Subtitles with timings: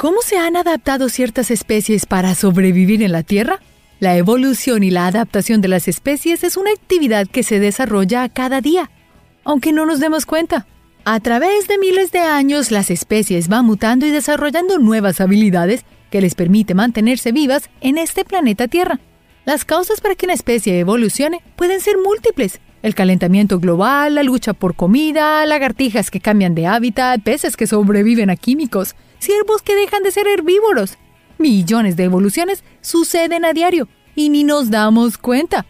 [0.00, 3.60] ¿Cómo se han adaptado ciertas especies para sobrevivir en la Tierra?
[3.98, 8.62] La evolución y la adaptación de las especies es una actividad que se desarrolla cada
[8.62, 8.90] día,
[9.44, 10.66] aunque no nos demos cuenta.
[11.04, 16.22] A través de miles de años, las especies van mutando y desarrollando nuevas habilidades que
[16.22, 19.00] les permite mantenerse vivas en este planeta Tierra.
[19.44, 22.58] Las causas para que una especie evolucione pueden ser múltiples.
[22.82, 28.30] El calentamiento global, la lucha por comida, lagartijas que cambian de hábitat, peces que sobreviven
[28.30, 30.98] a químicos, ciervos que dejan de ser herbívoros.
[31.38, 35.66] Millones de evoluciones suceden a diario y ni nos damos cuenta.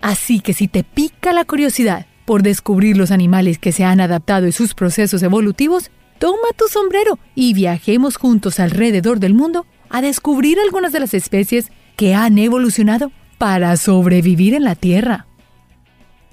[0.00, 4.46] Así que si te pica la curiosidad por descubrir los animales que se han adaptado
[4.46, 10.58] y sus procesos evolutivos, toma tu sombrero y viajemos juntos alrededor del mundo a descubrir
[10.60, 15.26] algunas de las especies que han evolucionado para sobrevivir en la Tierra.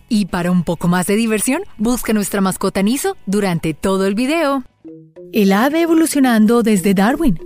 [0.10, 4.64] Y para un poco más de diversión, busca nuestra mascota Niso durante todo el video.
[5.32, 7.40] El ave evolucionando desde Darwin.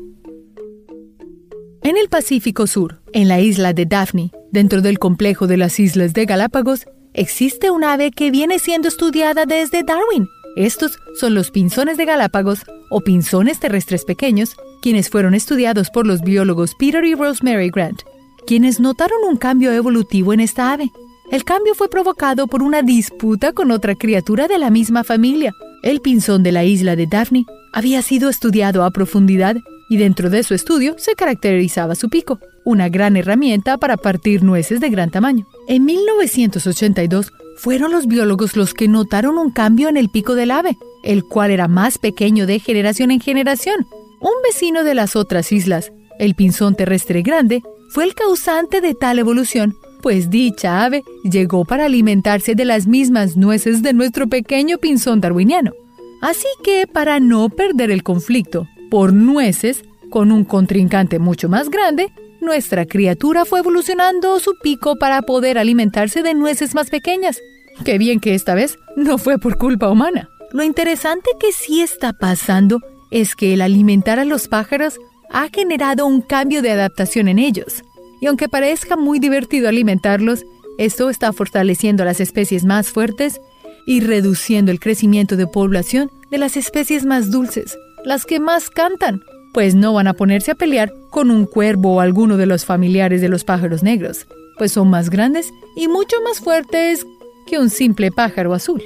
[1.81, 6.13] En el Pacífico Sur, en la isla de Daphne, dentro del complejo de las islas
[6.13, 10.27] de Galápagos, existe un ave que viene siendo estudiada desde Darwin.
[10.55, 16.21] Estos son los pinzones de Galápagos o pinzones terrestres pequeños, quienes fueron estudiados por los
[16.21, 18.01] biólogos Peter y Rosemary Grant,
[18.45, 20.91] quienes notaron un cambio evolutivo en esta ave.
[21.31, 25.53] El cambio fue provocado por una disputa con otra criatura de la misma familia.
[25.81, 29.57] El pinzón de la isla de Daphne había sido estudiado a profundidad
[29.89, 34.79] y dentro de su estudio se caracterizaba su pico, una gran herramienta para partir nueces
[34.81, 35.47] de gran tamaño.
[35.67, 40.77] En 1982 fueron los biólogos los que notaron un cambio en el pico del ave,
[41.03, 43.87] el cual era más pequeño de generación en generación.
[44.19, 49.17] Un vecino de las otras islas, el pinzón terrestre grande, fue el causante de tal
[49.17, 55.21] evolución, pues dicha ave llegó para alimentarse de las mismas nueces de nuestro pequeño pinzón
[55.21, 55.73] darwiniano.
[56.21, 62.11] Así que, para no perder el conflicto por nueces con un contrincante mucho más grande,
[62.41, 67.39] nuestra criatura fue evolucionando su pico para poder alimentarse de nueces más pequeñas.
[67.85, 70.29] Qué bien que esta vez no fue por culpa humana.
[70.51, 72.79] Lo interesante que sí está pasando
[73.11, 74.97] es que el alimentar a los pájaros
[75.31, 77.83] ha generado un cambio de adaptación en ellos.
[78.21, 80.45] Y aunque parezca muy divertido alimentarlos,
[80.77, 83.41] esto está fortaleciendo a las especies más fuertes
[83.85, 89.21] y reduciendo el crecimiento de población de las especies más dulces, las que más cantan,
[89.53, 93.21] pues no van a ponerse a pelear con un cuervo o alguno de los familiares
[93.21, 97.05] de los pájaros negros, pues son más grandes y mucho más fuertes
[97.47, 98.83] que un simple pájaro azul.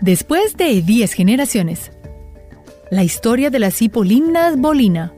[0.00, 1.90] Después de 10 generaciones,
[2.90, 5.12] la historia de las hipolimnas bolina.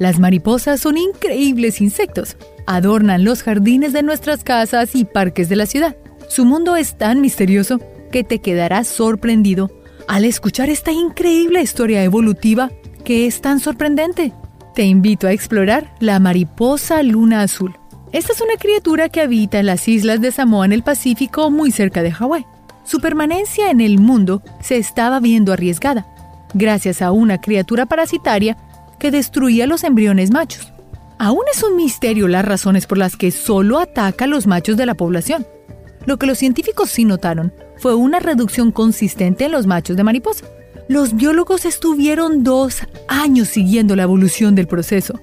[0.00, 2.38] Las mariposas son increíbles insectos.
[2.66, 5.94] Adornan los jardines de nuestras casas y parques de la ciudad.
[6.26, 7.78] Su mundo es tan misterioso
[8.10, 9.70] que te quedarás sorprendido
[10.08, 12.70] al escuchar esta increíble historia evolutiva
[13.04, 14.32] que es tan sorprendente.
[14.74, 17.76] Te invito a explorar la mariposa luna azul.
[18.10, 21.72] Esta es una criatura que habita en las islas de Samoa en el Pacífico muy
[21.72, 22.46] cerca de Hawái.
[22.84, 26.06] Su permanencia en el mundo se estaba viendo arriesgada,
[26.54, 28.56] gracias a una criatura parasitaria
[29.00, 30.72] que destruía los embriones machos.
[31.18, 34.86] Aún es un misterio las razones por las que solo ataca a los machos de
[34.86, 35.44] la población.
[36.06, 40.46] Lo que los científicos sí notaron fue una reducción consistente en los machos de mariposa.
[40.88, 45.20] Los biólogos estuvieron dos años siguiendo la evolución del proceso,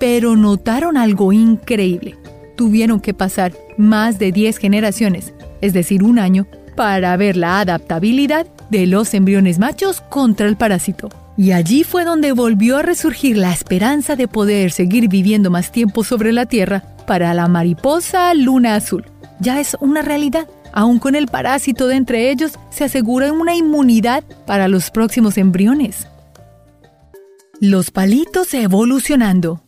[0.00, 2.16] pero notaron algo increíble.
[2.56, 8.46] Tuvieron que pasar más de 10 generaciones, es decir, un año, para ver la adaptabilidad
[8.70, 11.08] de los embriones machos contra el parásito.
[11.36, 16.02] Y allí fue donde volvió a resurgir la esperanza de poder seguir viviendo más tiempo
[16.02, 19.04] sobre la Tierra para la mariposa luna azul.
[19.38, 20.48] Ya es una realidad.
[20.72, 26.06] Aún con el parásito de entre ellos, se asegura una inmunidad para los próximos embriones.
[27.60, 29.62] Los palitos evolucionando.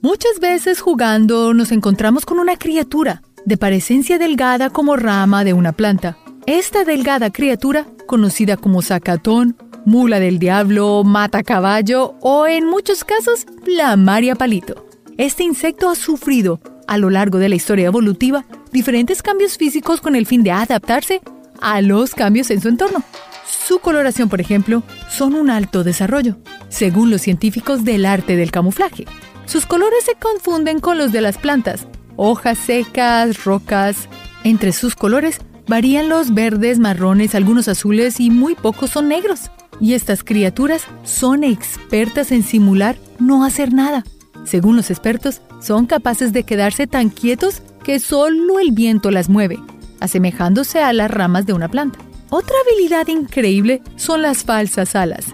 [0.00, 5.72] Muchas veces jugando nos encontramos con una criatura de parecencia delgada como rama de una
[5.72, 6.16] planta.
[6.46, 13.46] Esta delgada criatura, conocida como zacatón, mula del diablo, mata caballo o en muchos casos
[13.66, 14.86] la Maria Palito.
[15.18, 20.16] Este insecto ha sufrido, a lo largo de la historia evolutiva, diferentes cambios físicos con
[20.16, 21.20] el fin de adaptarse
[21.60, 23.02] a los cambios en su entorno.
[23.46, 26.36] Su coloración, por ejemplo, son un alto desarrollo,
[26.68, 29.04] según los científicos del arte del camuflaje.
[29.46, 31.86] Sus colores se confunden con los de las plantas,
[32.16, 34.08] hojas secas, rocas.
[34.44, 39.50] Entre sus colores varían los verdes, marrones, algunos azules y muy pocos son negros.
[39.80, 44.04] Y estas criaturas son expertas en simular no hacer nada.
[44.44, 49.58] Según los expertos, son capaces de quedarse tan quietos que solo el viento las mueve,
[50.00, 51.98] asemejándose a las ramas de una planta.
[52.30, 55.26] Otra habilidad increíble son las falsas alas.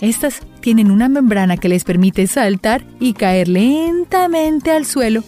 [0.00, 5.22] Estas tienen una membrana que les permite saltar y caer lentamente al suelo,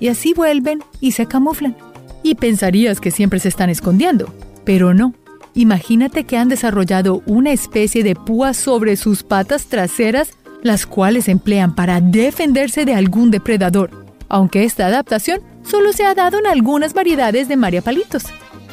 [0.00, 1.76] y así vuelven y se camuflan.
[2.22, 4.32] Y pensarías que siempre se están escondiendo,
[4.64, 5.14] pero no.
[5.54, 10.30] Imagínate que han desarrollado una especie de púas sobre sus patas traseras,
[10.62, 13.90] las cuales emplean para defenderse de algún depredador,
[14.28, 18.24] aunque esta adaptación solo se ha dado en algunas variedades de mariapalitos,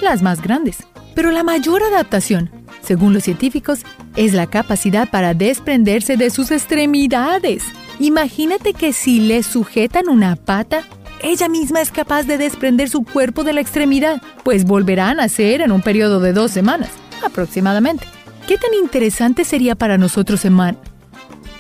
[0.01, 0.78] las más grandes.
[1.13, 2.50] Pero la mayor adaptación,
[2.81, 3.81] según los científicos,
[4.16, 7.63] es la capacidad para desprenderse de sus extremidades.
[8.00, 10.84] Imagínate que si le sujetan una pata,
[11.23, 15.62] ella misma es capaz de desprender su cuerpo de la extremidad, pues volverá a nacer
[15.62, 16.89] en un periodo de dos semanas,
[17.23, 18.06] aproximadamente.
[18.47, 20.77] ¿Qué tan interesante sería para nosotros, Eman?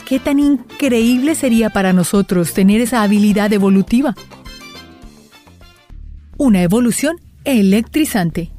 [0.05, 4.15] ¿Qué tan increíble sería para nosotros tener esa habilidad evolutiva?
[6.37, 8.51] Una evolución electrizante.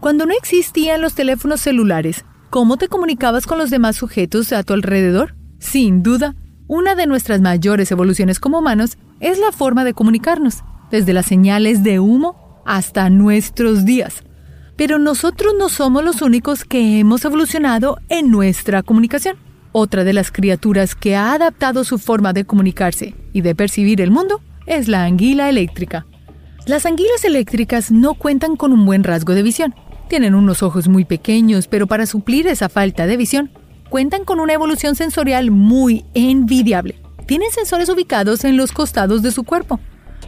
[0.00, 4.74] Cuando no existían los teléfonos celulares, ¿cómo te comunicabas con los demás sujetos a tu
[4.74, 5.34] alrededor?
[5.58, 6.34] Sin duda,
[6.68, 11.82] una de nuestras mayores evoluciones como humanos es la forma de comunicarnos, desde las señales
[11.82, 14.24] de humo hasta nuestros días.
[14.76, 19.36] Pero nosotros no somos los únicos que hemos evolucionado en nuestra comunicación.
[19.70, 24.10] Otra de las criaturas que ha adaptado su forma de comunicarse y de percibir el
[24.10, 26.04] mundo es la anguila eléctrica.
[26.66, 29.74] Las anguilas eléctricas no cuentan con un buen rasgo de visión.
[30.08, 33.50] Tienen unos ojos muy pequeños, pero para suplir esa falta de visión,
[33.88, 37.01] cuentan con una evolución sensorial muy envidiable
[37.32, 39.80] tienen sensores ubicados en los costados de su cuerpo.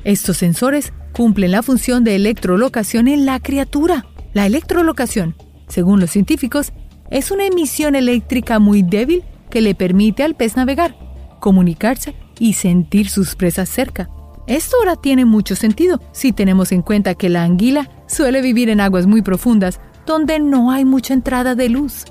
[0.04, 4.06] Estos sensores cumplen la función de electrolocación en la criatura.
[4.32, 5.36] La electrolocación,
[5.68, 6.72] según los científicos,
[7.10, 10.96] es una emisión eléctrica muy débil que le permite al pez navegar,
[11.40, 14.08] comunicarse y sentir sus presas cerca.
[14.46, 18.80] Esto ahora tiene mucho sentido si tenemos en cuenta que la anguila suele vivir en
[18.80, 22.06] aguas muy profundas donde no hay mucha entrada de luz.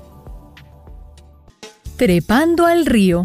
[1.96, 3.22] Trepando al río.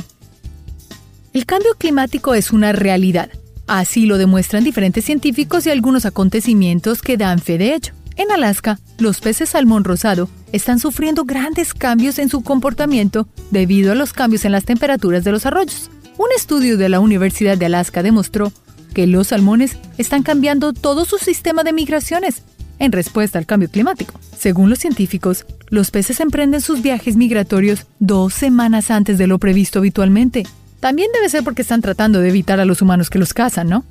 [1.39, 3.29] El cambio climático es una realidad.
[3.65, 7.93] Así lo demuestran diferentes científicos y algunos acontecimientos que dan fe de ello.
[8.17, 13.95] En Alaska, los peces salmón rosado están sufriendo grandes cambios en su comportamiento debido a
[13.95, 15.89] los cambios en las temperaturas de los arroyos.
[16.17, 18.51] Un estudio de la Universidad de Alaska demostró
[18.93, 22.43] que los salmones están cambiando todo su sistema de migraciones
[22.79, 24.19] en respuesta al cambio climático.
[24.37, 29.79] Según los científicos, los peces emprenden sus viajes migratorios dos semanas antes de lo previsto
[29.79, 30.45] habitualmente,
[30.79, 33.85] también debe ser porque están tratando de evitar a los humanos que los cazan, ¿no?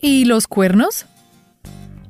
[0.00, 1.06] ¿Y los cuernos?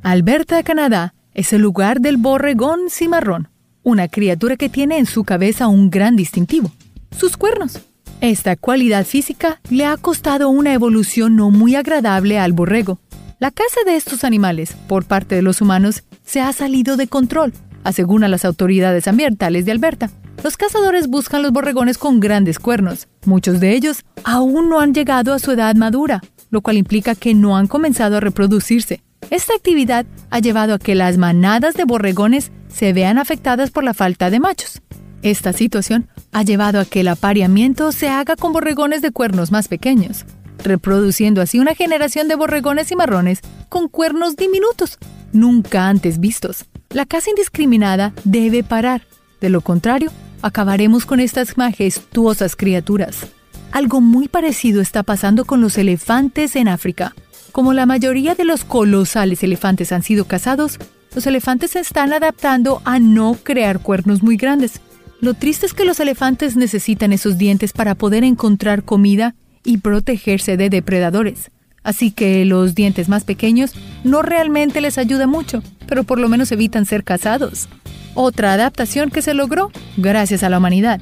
[0.02, 3.48] Alberta, Canadá, es el lugar del borregón cimarrón,
[3.82, 6.70] una criatura que tiene en su cabeza un gran distintivo,
[7.16, 7.80] sus cuernos.
[8.20, 12.98] Esta cualidad física le ha costado una evolución no muy agradable al borrego.
[13.38, 17.52] La caza de estos animales por parte de los humanos se ha salido de control,
[17.84, 20.10] aseguran las autoridades ambientales de Alberta.
[20.46, 23.08] Los cazadores buscan los borregones con grandes cuernos.
[23.24, 27.34] Muchos de ellos aún no han llegado a su edad madura, lo cual implica que
[27.34, 29.02] no han comenzado a reproducirse.
[29.30, 33.92] Esta actividad ha llevado a que las manadas de borregones se vean afectadas por la
[33.92, 34.82] falta de machos.
[35.22, 39.66] Esta situación ha llevado a que el apareamiento se haga con borregones de cuernos más
[39.66, 40.26] pequeños,
[40.62, 44.98] reproduciendo así una generación de borregones y marrones con cuernos diminutos,
[45.32, 46.66] nunca antes vistos.
[46.90, 49.08] La caza indiscriminada debe parar.
[49.40, 50.10] De lo contrario,
[50.42, 53.26] acabaremos con estas majestuosas criaturas.
[53.72, 57.14] Algo muy parecido está pasando con los elefantes en África.
[57.52, 60.78] Como la mayoría de los colosales elefantes han sido cazados,
[61.14, 64.80] los elefantes se están adaptando a no crear cuernos muy grandes.
[65.20, 70.56] Lo triste es que los elefantes necesitan esos dientes para poder encontrar comida y protegerse
[70.56, 71.50] de depredadores.
[71.82, 73.72] Así que los dientes más pequeños
[74.04, 77.68] no realmente les ayuda mucho, pero por lo menos evitan ser cazados
[78.16, 81.00] otra adaptación que se logró gracias a la humanidad.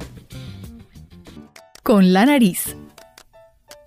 [1.81, 2.75] Con la nariz.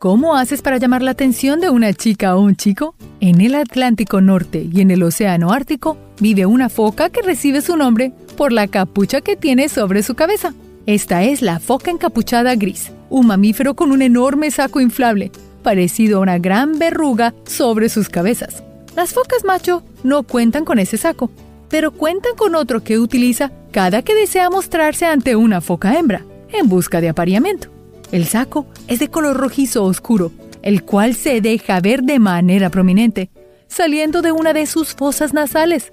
[0.01, 2.95] ¿Cómo haces para llamar la atención de una chica o un chico?
[3.21, 7.77] En el Atlántico Norte y en el Océano Ártico vive una foca que recibe su
[7.77, 10.55] nombre por la capucha que tiene sobre su cabeza.
[10.87, 15.33] Esta es la foca encapuchada gris, un mamífero con un enorme saco inflable,
[15.65, 18.63] parecido a una gran verruga sobre sus cabezas.
[18.95, 21.31] Las focas macho no cuentan con ese saco,
[21.69, 26.69] pero cuentan con otro que utiliza cada que desea mostrarse ante una foca hembra, en
[26.69, 27.69] busca de apareamiento.
[28.11, 30.33] El saco es de color rojizo oscuro,
[30.63, 33.31] el cual se deja ver de manera prominente,
[33.69, 35.93] saliendo de una de sus fosas nasales.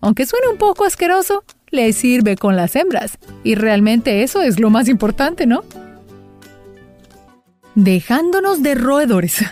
[0.00, 4.70] Aunque suene un poco asqueroso, le sirve con las hembras, y realmente eso es lo
[4.70, 5.64] más importante, ¿no?
[7.74, 9.44] Dejándonos de roedores.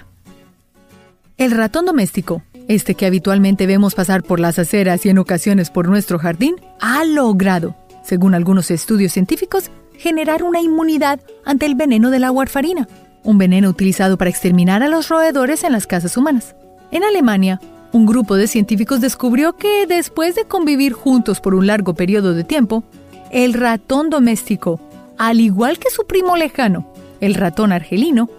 [1.38, 5.88] El ratón doméstico este que habitualmente vemos pasar por las aceras y en ocasiones por
[5.88, 7.74] nuestro jardín, ha logrado,
[8.04, 12.86] según algunos estudios científicos, generar una inmunidad ante el veneno de la warfarina,
[13.24, 16.54] un veneno utilizado para exterminar a los roedores en las casas humanas.
[16.92, 17.60] En Alemania,
[17.90, 22.44] un grupo de científicos descubrió que después de convivir juntos por un largo periodo de
[22.44, 22.84] tiempo,
[23.32, 24.80] el ratón doméstico,
[25.18, 26.86] al igual que su primo lejano,
[27.20, 28.30] el ratón argelino,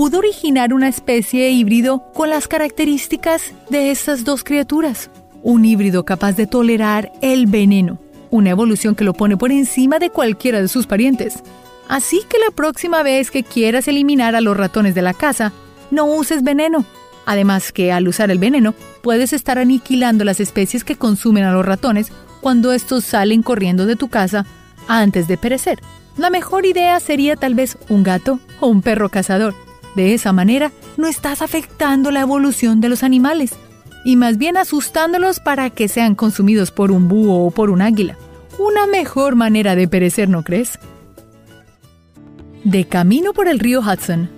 [0.00, 5.10] pudo originar una especie híbrido con las características de estas dos criaturas.
[5.42, 7.98] Un híbrido capaz de tolerar el veneno,
[8.30, 11.42] una evolución que lo pone por encima de cualquiera de sus parientes.
[11.86, 15.52] Así que la próxima vez que quieras eliminar a los ratones de la casa,
[15.90, 16.86] no uses veneno.
[17.26, 21.66] Además que al usar el veneno, puedes estar aniquilando las especies que consumen a los
[21.66, 24.46] ratones cuando estos salen corriendo de tu casa
[24.88, 25.78] antes de perecer.
[26.16, 29.54] La mejor idea sería tal vez un gato o un perro cazador.
[29.94, 33.52] De esa manera, no estás afectando la evolución de los animales,
[34.04, 38.16] y más bien asustándolos para que sean consumidos por un búho o por un águila.
[38.58, 40.78] Una mejor manera de perecer, ¿no crees?
[42.64, 44.30] De camino por el río Hudson.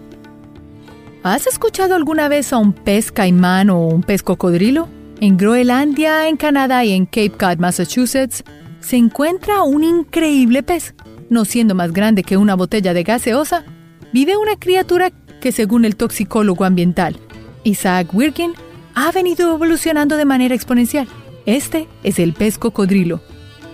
[1.22, 4.88] ¿Has escuchado alguna vez a un pez caimán o un pez cocodrilo?
[5.20, 8.42] En Groenlandia, en Canadá y en Cape Cod, Massachusetts,
[8.80, 10.94] se encuentra un increíble pez.
[11.30, 13.64] No siendo más grande que una botella de gaseosa,
[14.12, 15.10] vive una criatura
[15.42, 17.18] que según el toxicólogo ambiental
[17.64, 18.52] Isaac Wirkin
[18.94, 21.08] ha venido evolucionando de manera exponencial.
[21.44, 23.20] Este es el pez cocodrilo,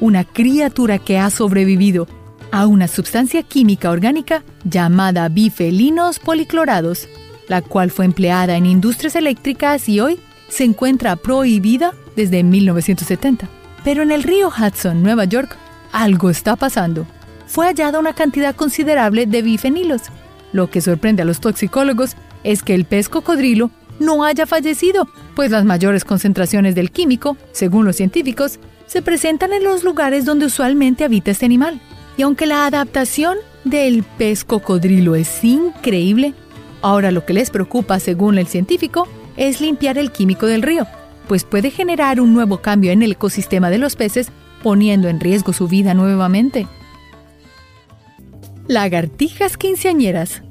[0.01, 2.09] una criatura que ha sobrevivido
[2.51, 7.09] a una sustancia química orgánica llamada bifelinos policlorados,
[7.49, 13.49] la cual fue empleada en industrias eléctricas y hoy se encuentra prohibida desde 1970.
[13.85, 15.57] Pero en el río Hudson, Nueva York,
[15.93, 17.07] algo está pasando.
[17.47, 20.03] Fue hallada una cantidad considerable de bifenilos.
[20.53, 25.51] Lo que sorprende a los toxicólogos es que el pez cocodrilo no haya fallecido, pues
[25.51, 31.05] las mayores concentraciones del químico, según los científicos, se presentan en los lugares donde usualmente
[31.05, 31.81] habita este animal.
[32.17, 36.35] Y aunque la adaptación del pez cocodrilo es increíble,
[36.81, 40.87] ahora lo que les preocupa, según el científico, es limpiar el químico del río,
[41.29, 44.31] pues puede generar un nuevo cambio en el ecosistema de los peces,
[44.63, 46.67] poniendo en riesgo su vida nuevamente.
[48.69, 50.43] Lagartijas quinceañeras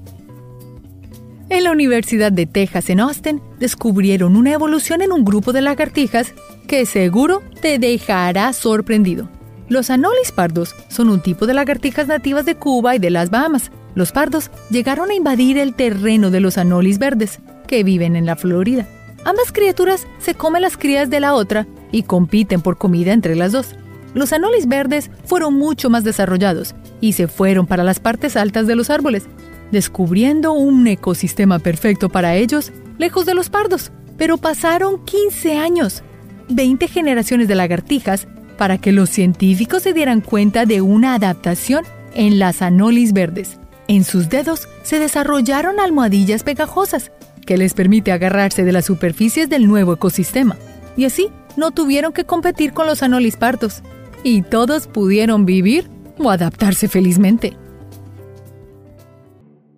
[1.50, 6.34] en la Universidad de Texas en Austin descubrieron una evolución en un grupo de lagartijas
[6.68, 9.30] que seguro te dejará sorprendido.
[9.70, 13.72] Los anolis pardos son un tipo de lagartijas nativas de Cuba y de las Bahamas.
[13.94, 18.36] Los pardos llegaron a invadir el terreno de los anolis verdes, que viven en la
[18.36, 18.88] Florida.
[19.26, 23.52] Ambas criaturas se comen las crías de la otra y compiten por comida entre las
[23.52, 23.76] dos.
[24.16, 28.76] Los anolis verdes fueron mucho más desarrollados y se fueron para las partes altas de
[28.76, 29.28] los árboles,
[29.72, 33.92] descubriendo un ecosistema perfecto para ellos, lejos de los pardos.
[34.18, 36.04] Pero pasaron 15 años,
[36.50, 38.28] 20 generaciones de lagartijas,
[38.58, 41.86] para que los científicos se dieran cuenta de una adaptación
[42.16, 43.60] en las anolis verdes.
[43.88, 47.12] En sus dedos se desarrollaron almohadillas pegajosas,
[47.46, 50.58] que les permite agarrarse de las superficies del nuevo ecosistema.
[50.98, 53.84] Y así no tuvieron que competir con los anolis pardos.
[54.24, 55.90] Y todos pudieron vivir
[56.20, 57.58] o adaptarse felizmente.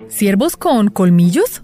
[0.08, 1.63] ¿Ciervos con colmillos?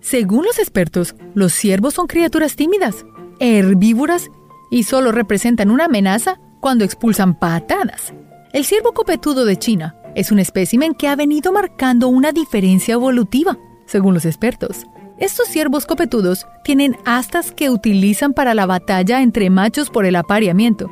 [0.00, 3.04] Según los expertos, los ciervos son criaturas tímidas,
[3.38, 4.28] herbívoras
[4.70, 8.14] y solo representan una amenaza cuando expulsan patadas.
[8.52, 13.58] El ciervo copetudo de China es un espécimen que ha venido marcando una diferencia evolutiva,
[13.86, 14.86] según los expertos.
[15.18, 20.90] Estos ciervos copetudos tienen astas que utilizan para la batalla entre machos por el apareamiento.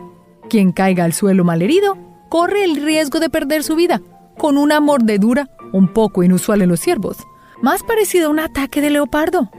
[0.51, 1.97] Quien caiga al suelo malherido
[2.29, 4.01] corre el riesgo de perder su vida,
[4.37, 7.19] con una mordedura un poco inusual en los ciervos,
[7.63, 9.51] más parecido a un ataque de leopardo.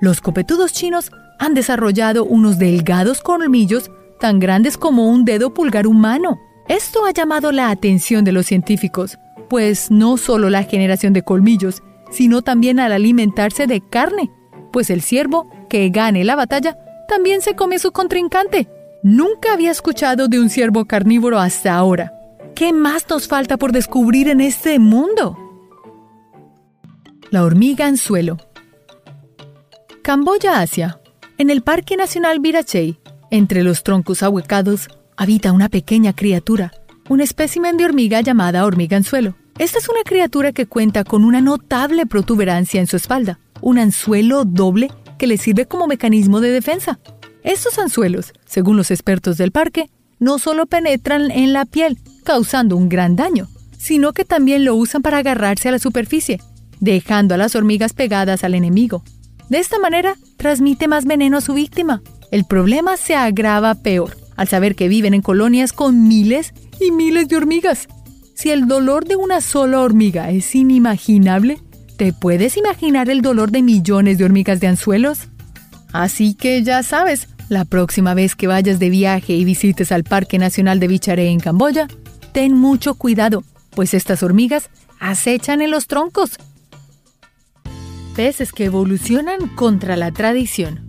[0.00, 6.38] Los copetudos chinos han desarrollado unos delgados colmillos tan grandes como un dedo pulgar humano.
[6.68, 9.18] Esto ha llamado la atención de los científicos,
[9.48, 14.30] pues no solo la generación de colmillos, sino también al alimentarse de carne,
[14.72, 16.76] pues el ciervo que gane la batalla
[17.08, 18.68] también se come su contrincante.
[19.02, 22.17] Nunca había escuchado de un ciervo carnívoro hasta ahora.
[22.58, 25.38] ¿Qué más nos falta por descubrir en este mundo?
[27.30, 28.36] La hormiga anzuelo.
[30.02, 31.00] Camboya, Asia.
[31.36, 32.98] En el Parque Nacional Virachey,
[33.30, 36.72] entre los troncos ahuecados, habita una pequeña criatura,
[37.08, 39.36] un espécimen de hormiga llamada hormiga anzuelo.
[39.60, 44.44] Esta es una criatura que cuenta con una notable protuberancia en su espalda, un anzuelo
[44.44, 46.98] doble que le sirve como mecanismo de defensa.
[47.44, 52.90] Estos anzuelos, según los expertos del parque, no solo penetran en la piel, causando un
[52.90, 56.42] gran daño, sino que también lo usan para agarrarse a la superficie,
[56.78, 59.02] dejando a las hormigas pegadas al enemigo.
[59.48, 62.02] De esta manera, transmite más veneno a su víctima.
[62.30, 67.28] El problema se agrava peor, al saber que viven en colonias con miles y miles
[67.28, 67.88] de hormigas.
[68.34, 71.62] Si el dolor de una sola hormiga es inimaginable,
[71.96, 75.28] ¿te puedes imaginar el dolor de millones de hormigas de anzuelos?
[75.94, 80.38] Así que ya sabes, la próxima vez que vayas de viaje y visites al Parque
[80.38, 81.88] Nacional de Bicharé en Camboya,
[82.32, 84.70] ten mucho cuidado, pues estas hormigas
[85.00, 86.36] acechan en los troncos.
[88.16, 90.86] Peces que evolucionan contra la tradición.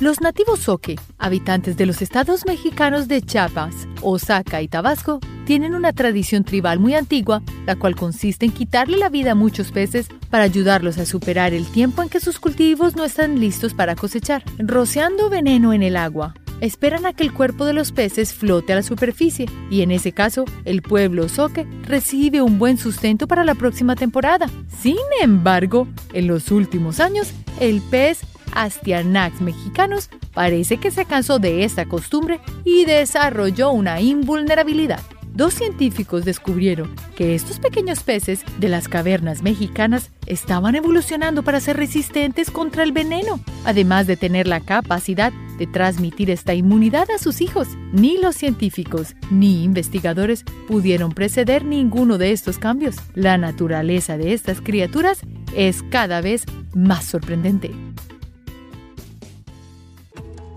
[0.00, 5.92] Los nativos Soque, habitantes de los estados mexicanos de Chiapas, Oaxaca y Tabasco, tienen una
[5.92, 10.44] tradición tribal muy antigua, la cual consiste en quitarle la vida a muchos peces para
[10.44, 15.28] ayudarlos a superar el tiempo en que sus cultivos no están listos para cosechar, rociando
[15.28, 16.32] veneno en el agua.
[16.60, 20.12] Esperan a que el cuerpo de los peces flote a la superficie y en ese
[20.12, 24.46] caso el pueblo Soque recibe un buen sustento para la próxima temporada.
[24.80, 28.20] Sin embargo, en los últimos años, el pez
[28.52, 35.00] Astyanax mexicanos parece que se cansó de esta costumbre y desarrolló una invulnerabilidad.
[35.32, 41.76] Dos científicos descubrieron que estos pequeños peces de las cavernas mexicanas estaban evolucionando para ser
[41.76, 47.40] resistentes contra el veneno, además de tener la capacidad de transmitir esta inmunidad a sus
[47.40, 47.68] hijos.
[47.92, 52.96] Ni los científicos ni investigadores pudieron preceder ninguno de estos cambios.
[53.14, 55.20] La naturaleza de estas criaturas
[55.54, 57.70] es cada vez más sorprendente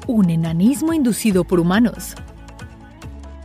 [0.08, 2.16] un enanismo inducido por humanos.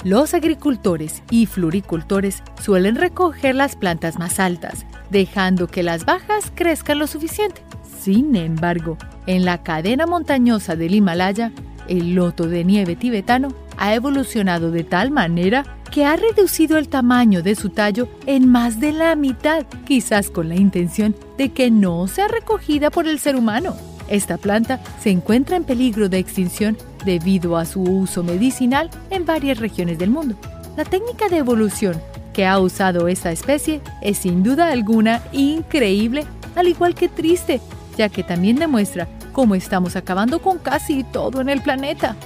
[0.05, 6.99] Los agricultores y floricultores suelen recoger las plantas más altas, dejando que las bajas crezcan
[6.99, 7.63] lo suficiente.
[8.01, 11.53] Sin embargo, en la cadena montañosa del Himalaya,
[11.89, 17.43] el loto de nieve tibetano ha evolucionado de tal manera que ha reducido el tamaño
[17.43, 22.07] de su tallo en más de la mitad, quizás con la intención de que no
[22.07, 23.75] sea recogida por el ser humano.
[24.09, 29.59] Esta planta se encuentra en peligro de extinción debido a su uso medicinal en varias
[29.59, 30.37] regiones del mundo.
[30.77, 32.01] La técnica de evolución
[32.33, 37.61] que ha usado esta especie es sin duda alguna increíble, al igual que triste,
[37.99, 42.17] ya que también demuestra cómo estamos acabando con casi todo en el planeta.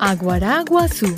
[0.00, 1.14] Aguaraguazú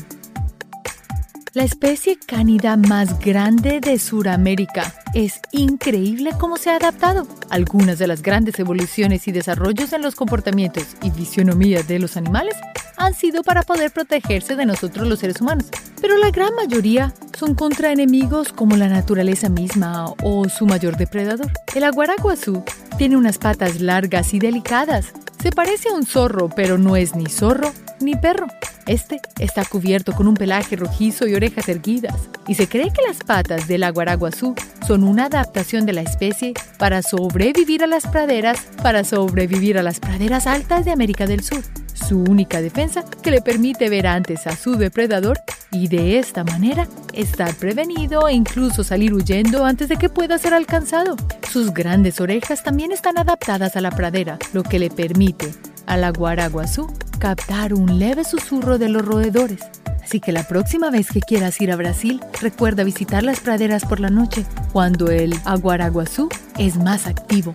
[1.55, 4.95] la especie cánida más grande de Sudamérica.
[5.13, 7.27] Es increíble cómo se ha adaptado.
[7.51, 12.55] Algunas de las grandes evoluciones y desarrollos en los comportamientos y fisionomía de los animales
[12.99, 15.67] han sido para poder protegerse de nosotros los seres humanos,
[16.01, 21.51] pero la gran mayoría son contra enemigos como la naturaleza misma o su mayor depredador.
[21.75, 22.65] El aguaraguazú
[22.99, 25.13] tiene unas patas largas y delicadas.
[25.41, 28.47] Se parece a un zorro, pero no es ni zorro ni perro.
[28.87, 32.15] Este está cubierto con un pelaje rojizo y orejas erguidas,
[32.47, 34.55] y se cree que las patas del aguaraguazú
[34.87, 40.01] son una adaptación de la especie para sobrevivir a las praderas, para sobrevivir a las
[40.01, 41.63] praderas altas de América del Sur.
[42.07, 45.39] Su única defensa que le permite ver antes a su depredador
[45.71, 50.55] y de esta manera estar prevenido e incluso salir huyendo antes de que pueda ser
[50.55, 51.17] alcanzado.
[51.51, 55.53] Sus grandes orejas también están adaptadas a la pradera, lo que le permite
[55.87, 59.61] al aguaraguazú captar un leve susurro de los roedores.
[60.03, 64.01] Así que la próxima vez que quieras ir a Brasil, recuerda visitar las praderas por
[64.01, 67.53] la noche, cuando el aguaraguazú es más activo.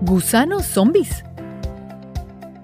[0.00, 1.24] Gusanos zombies.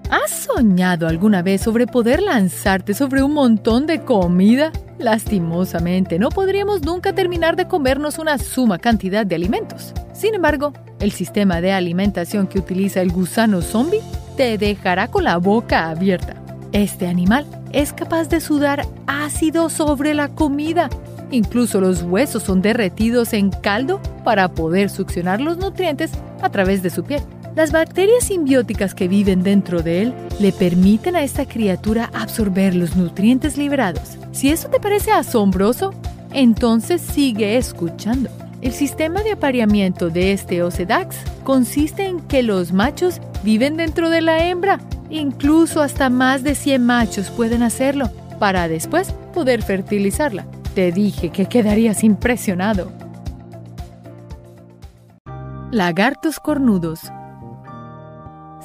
[0.09, 4.71] ¿Has soñado alguna vez sobre poder lanzarte sobre un montón de comida?
[4.99, 9.93] Lastimosamente, no podríamos nunca terminar de comernos una suma cantidad de alimentos.
[10.13, 14.01] Sin embargo, el sistema de alimentación que utiliza el gusano zombie
[14.37, 16.35] te dejará con la boca abierta.
[16.71, 20.87] Este animal es capaz de sudar ácido sobre la comida.
[21.31, 26.91] Incluso los huesos son derretidos en caldo para poder succionar los nutrientes a través de
[26.91, 27.23] su piel.
[27.55, 32.97] Las bacterias simbióticas que viven dentro de él le permiten a esta criatura absorber los
[32.97, 34.17] nutrientes liberados.
[34.33, 35.93] Si eso te parece asombroso,
[36.33, 38.29] entonces sigue escuchando.
[38.61, 41.15] El sistema de apareamiento de este Ocedax
[41.45, 44.81] consiste en que los machos viven dentro de la hembra.
[45.09, 50.45] Incluso hasta más de 100 machos pueden hacerlo para después poder fertilizarla.
[50.73, 52.91] Te dije que quedarías impresionado.
[55.71, 56.99] Lagartos cornudos.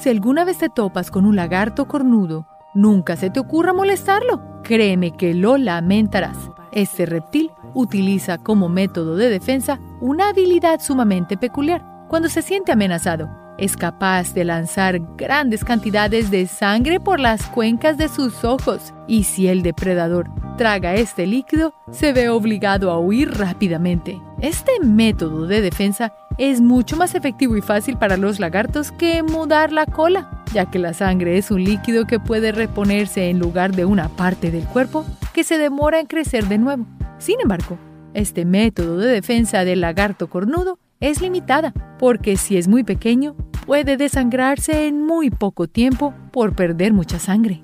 [0.00, 4.40] Si alguna vez te topas con un lagarto cornudo, nunca se te ocurra molestarlo.
[4.62, 6.38] Créeme que lo lamentarás.
[6.72, 11.84] Este reptil utiliza como método de defensa una habilidad sumamente peculiar.
[12.08, 13.28] Cuando se siente amenazado,
[13.60, 19.24] es capaz de lanzar grandes cantidades de sangre por las cuencas de sus ojos y
[19.24, 24.20] si el depredador traga este líquido, se ve obligado a huir rápidamente.
[24.40, 29.72] Este método de defensa es mucho más efectivo y fácil para los lagartos que mudar
[29.72, 33.84] la cola, ya que la sangre es un líquido que puede reponerse en lugar de
[33.84, 36.86] una parte del cuerpo que se demora en crecer de nuevo.
[37.18, 37.76] Sin embargo,
[38.14, 43.34] este método de defensa del lagarto cornudo es limitada, porque si es muy pequeño,
[43.70, 47.62] puede desangrarse en muy poco tiempo por perder mucha sangre.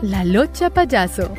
[0.00, 1.34] La locha payaso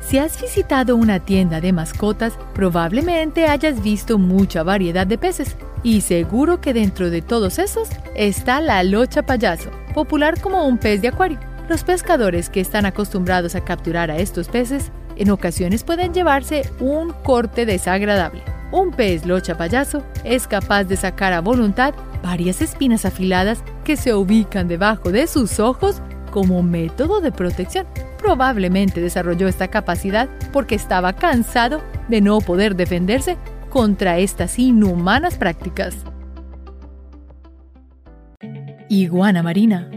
[0.00, 5.54] si has visitado una tienda de mascotas, probablemente hayas visto mucha variedad de peces.
[5.82, 11.02] Y seguro que dentro de todos esos está la locha payaso, popular como un pez
[11.02, 11.38] de acuario.
[11.68, 17.12] Los pescadores que están acostumbrados a capturar a estos peces en ocasiones pueden llevarse un
[17.22, 18.55] corte desagradable.
[18.72, 24.14] Un pez locha payaso es capaz de sacar a voluntad varias espinas afiladas que se
[24.14, 26.02] ubican debajo de sus ojos
[26.32, 27.86] como método de protección.
[28.18, 33.36] Probablemente desarrolló esta capacidad porque estaba cansado de no poder defenderse
[33.70, 35.96] contra estas inhumanas prácticas.
[38.88, 39.90] Iguana marina.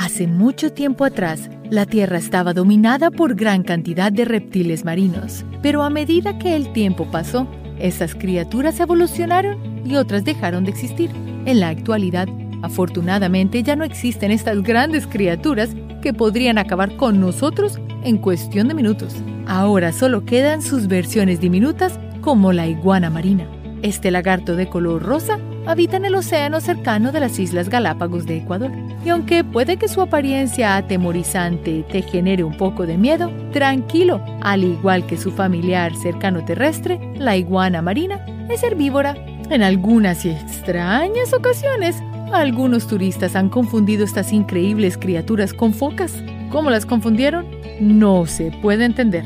[0.00, 5.82] Hace mucho tiempo atrás, la Tierra estaba dominada por gran cantidad de reptiles marinos, pero
[5.82, 7.48] a medida que el tiempo pasó,
[7.80, 11.10] estas criaturas evolucionaron y otras dejaron de existir.
[11.46, 12.28] En la actualidad,
[12.62, 15.70] Afortunadamente ya no existen estas grandes criaturas
[16.02, 19.14] que podrían acabar con nosotros en cuestión de minutos.
[19.46, 23.46] Ahora solo quedan sus versiones diminutas como la iguana marina.
[23.82, 28.38] Este lagarto de color rosa habita en el océano cercano de las Islas Galápagos de
[28.38, 28.72] Ecuador.
[29.04, 34.64] Y aunque puede que su apariencia atemorizante te genere un poco de miedo, tranquilo, al
[34.64, 39.14] igual que su familiar cercano terrestre, la iguana marina es herbívora.
[39.50, 46.22] En algunas y extrañas ocasiones algunos turistas han confundido estas increíbles criaturas con focas.
[46.50, 47.46] ¿Cómo las confundieron?
[47.80, 49.24] No se puede entender.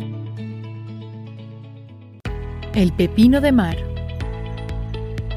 [2.75, 3.77] El pepino de mar.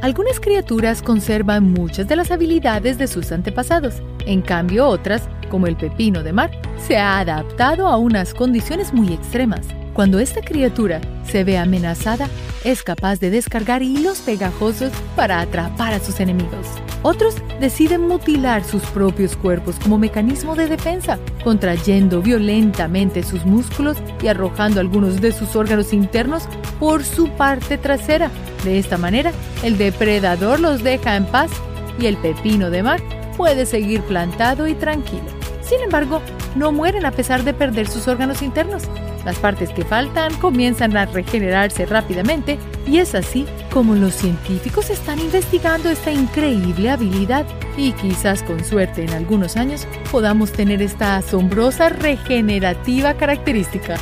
[0.01, 4.03] Algunas criaturas conservan muchas de las habilidades de sus antepasados.
[4.25, 6.51] En cambio, otras, como el pepino de mar,
[6.87, 9.65] se ha adaptado a unas condiciones muy extremas.
[9.93, 12.27] Cuando esta criatura se ve amenazada,
[12.65, 16.67] es capaz de descargar hilos pegajosos para atrapar a sus enemigos.
[17.01, 24.27] Otros deciden mutilar sus propios cuerpos como mecanismo de defensa, contrayendo violentamente sus músculos y
[24.27, 26.43] arrojando algunos de sus órganos internos
[26.79, 28.31] por su parte trasera.
[28.63, 29.31] De esta manera,
[29.63, 31.51] el depredador los deja en paz
[31.99, 32.99] y el pepino de mar
[33.37, 35.25] puede seguir plantado y tranquilo.
[35.61, 36.21] Sin embargo,
[36.55, 38.83] no mueren a pesar de perder sus órganos internos.
[39.25, 45.19] Las partes que faltan comienzan a regenerarse rápidamente y es así como los científicos están
[45.19, 47.45] investigando esta increíble habilidad
[47.75, 53.95] y quizás con suerte en algunos años podamos tener esta asombrosa regenerativa característica.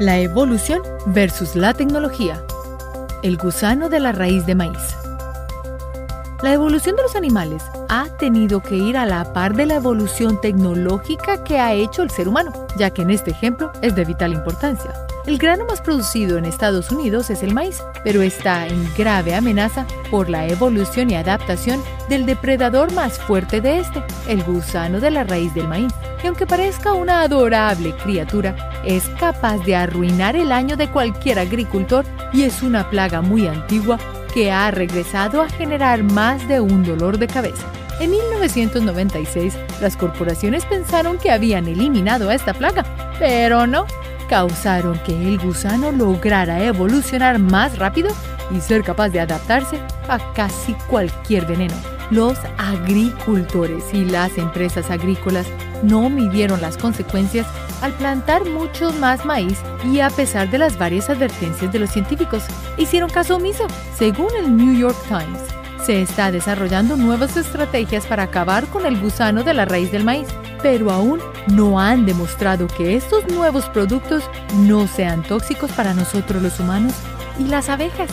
[0.00, 2.42] La evolución versus la tecnología.
[3.22, 4.97] El gusano de la raíz de maíz.
[6.40, 10.40] La evolución de los animales ha tenido que ir a la par de la evolución
[10.40, 14.32] tecnológica que ha hecho el ser humano, ya que en este ejemplo es de vital
[14.34, 14.94] importancia.
[15.26, 19.84] El grano más producido en Estados Unidos es el maíz, pero está en grave amenaza
[20.12, 25.24] por la evolución y adaptación del depredador más fuerte de este, el gusano de la
[25.24, 25.92] raíz del maíz.
[26.22, 32.04] Y aunque parezca una adorable criatura, es capaz de arruinar el año de cualquier agricultor
[32.32, 33.98] y es una plaga muy antigua
[34.32, 37.66] que ha regresado a generar más de un dolor de cabeza.
[38.00, 42.84] En 1996, las corporaciones pensaron que habían eliminado a esta plaga,
[43.18, 43.86] pero no,
[44.28, 48.10] causaron que el gusano lograra evolucionar más rápido
[48.54, 51.74] y ser capaz de adaptarse a casi cualquier veneno.
[52.10, 55.46] Los agricultores y las empresas agrícolas
[55.82, 57.46] no midieron las consecuencias
[57.80, 62.44] al plantar mucho más maíz y a pesar de las varias advertencias de los científicos,
[62.76, 63.66] hicieron caso omiso.
[63.96, 65.40] Según el New York Times,
[65.84, 70.28] se está desarrollando nuevas estrategias para acabar con el gusano de la raíz del maíz,
[70.62, 74.24] pero aún no han demostrado que estos nuevos productos
[74.56, 76.94] no sean tóxicos para nosotros los humanos
[77.38, 78.10] y las abejas.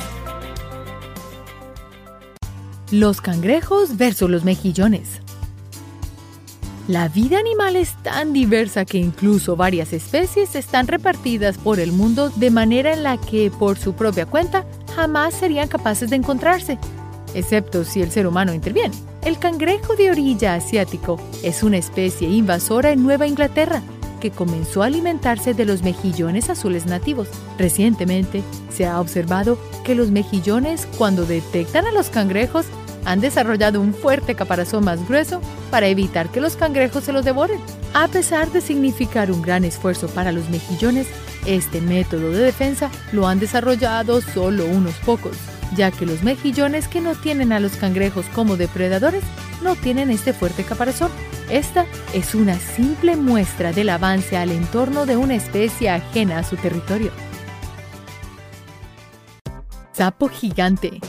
[2.91, 5.24] Los cangrejos versus los mejillones.
[6.87, 12.29] La vida animal es tan diversa que incluso varias especies están repartidas por el mundo
[12.29, 16.77] de manera en la que, por su propia cuenta, jamás serían capaces de encontrarse,
[17.33, 18.93] excepto si el ser humano interviene.
[19.23, 23.81] El cangrejo de orilla asiático es una especie invasora en Nueva Inglaterra
[24.19, 27.29] que comenzó a alimentarse de los mejillones azules nativos.
[27.57, 32.67] Recientemente se ha observado que los mejillones, cuando detectan a los cangrejos,
[33.05, 35.39] han desarrollado un fuerte caparazón más grueso
[35.71, 37.59] para evitar que los cangrejos se los devoren.
[37.93, 41.07] A pesar de significar un gran esfuerzo para los mejillones,
[41.45, 45.37] Este método de defensa lo han desarrollado solo unos pocos,
[45.75, 49.23] ya que los mejillones que no tienen a los cangrejos como depredadores
[49.61, 51.11] no tienen este fuerte caparazón.
[51.49, 56.55] Esta es una simple muestra del avance al entorno de una especie ajena a su
[56.55, 57.11] territorio.
[59.93, 60.99] Sapo gigante.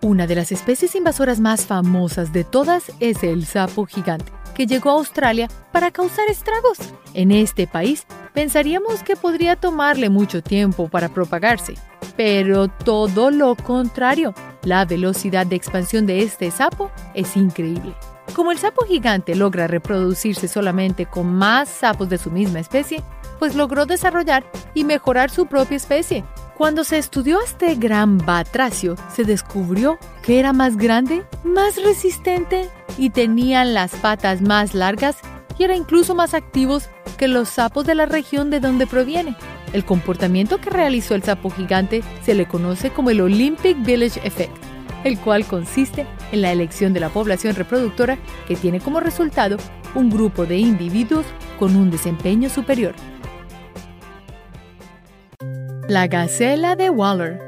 [0.00, 4.90] Una de las especies invasoras más famosas de todas es el sapo gigante, que llegó
[4.90, 6.78] a Australia para causar estragos.
[7.14, 11.74] En este país pensaríamos que podría tomarle mucho tiempo para propagarse,
[12.16, 14.34] pero todo lo contrario.
[14.62, 17.96] La velocidad de expansión de este sapo es increíble.
[18.34, 23.02] Como el sapo gigante logra reproducirse solamente con más sapos de su misma especie,
[23.40, 26.24] pues logró desarrollar y mejorar su propia especie.
[26.58, 32.68] Cuando se estudió este gran batracio, se descubrió que era más grande, más resistente
[32.98, 35.18] y tenían las patas más largas
[35.56, 39.36] y era incluso más activos que los sapos de la región de donde proviene.
[39.72, 44.56] El comportamiento que realizó el sapo gigante se le conoce como el Olympic Village Effect,
[45.04, 48.18] el cual consiste en la elección de la población reproductora
[48.48, 49.58] que tiene como resultado
[49.94, 51.24] un grupo de individuos
[51.56, 52.96] con un desempeño superior.
[55.88, 57.40] La gacela de Waller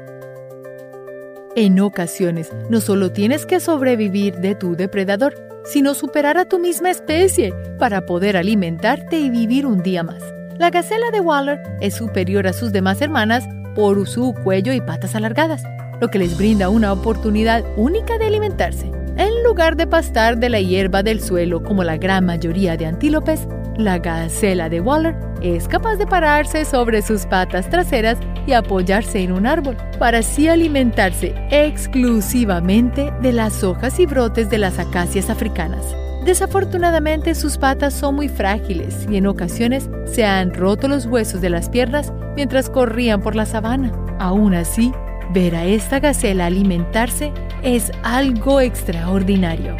[1.55, 6.89] En ocasiones, no solo tienes que sobrevivir de tu depredador, sino superar a tu misma
[6.89, 10.23] especie para poder alimentarte y vivir un día más.
[10.57, 15.13] La gacela de Waller es superior a sus demás hermanas por su cuello y patas
[15.13, 15.61] alargadas,
[15.99, 18.89] lo que les brinda una oportunidad única de alimentarse.
[19.17, 23.47] En lugar de pastar de la hierba del suelo como la gran mayoría de antílopes,
[23.81, 28.17] la gacela de Waller es capaz de pararse sobre sus patas traseras
[28.47, 34.57] y apoyarse en un árbol, para así alimentarse exclusivamente de las hojas y brotes de
[34.57, 35.95] las acacias africanas.
[36.25, 41.49] Desafortunadamente sus patas son muy frágiles y en ocasiones se han roto los huesos de
[41.49, 43.91] las piernas mientras corrían por la sabana.
[44.19, 44.93] Aún así,
[45.33, 47.31] ver a esta gacela alimentarse
[47.63, 49.75] es algo extraordinario.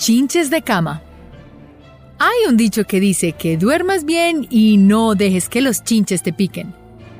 [0.00, 1.02] Chinches de cama.
[2.18, 6.32] Hay un dicho que dice que duermas bien y no dejes que los chinches te
[6.32, 6.72] piquen.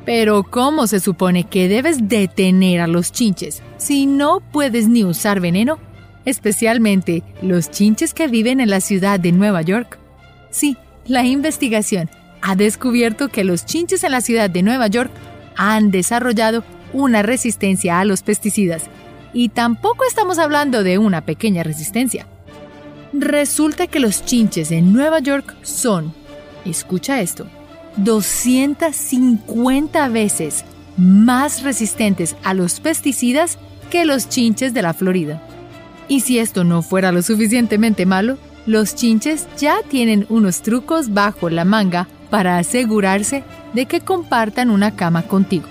[0.06, 5.40] Pero ¿cómo se supone que debes detener a los chinches si no puedes ni usar
[5.40, 5.78] veneno
[6.24, 9.98] especialmente los chinches que viven en la ciudad de Nueva York.
[10.50, 12.08] Sí, la investigación
[12.40, 15.10] ha descubierto que los chinches en la ciudad de Nueva York
[15.56, 16.64] han desarrollado
[16.94, 18.84] una resistencia a los pesticidas.
[19.32, 22.26] Y tampoco estamos hablando de una pequeña resistencia.
[23.12, 26.14] Resulta que los chinches en Nueva York son,
[26.64, 27.46] escucha esto,
[27.96, 30.64] 250 veces
[30.96, 33.58] más resistentes a los pesticidas
[33.90, 35.42] que los chinches de la Florida.
[36.06, 41.50] Y si esto no fuera lo suficientemente malo, los chinches ya tienen unos trucos bajo
[41.50, 43.42] la manga para asegurarse
[43.74, 45.66] de que compartan una cama contigo.